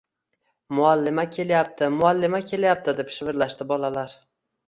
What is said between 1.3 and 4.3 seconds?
kelyapti, muallima kelyapti,– deb shivirlashdi bolalar.